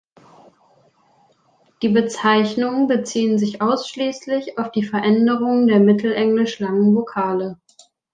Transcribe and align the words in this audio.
Die 1.83 1.89
Bezeichnungen 1.89 2.87
beziehen 2.87 3.37
sich 3.37 3.61
ausschließlich 3.61 4.57
auf 4.57 4.71
die 4.71 4.81
Veränderungen 4.81 5.67
der 5.67 5.79
mittelenglisch 5.79 6.57
langen 6.57 6.95
Vokale. 6.95 7.59